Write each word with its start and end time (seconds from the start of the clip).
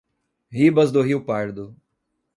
Ribas 0.49 0.91
do 0.91 0.99
Rio 1.03 1.23
Pardo 1.23 1.77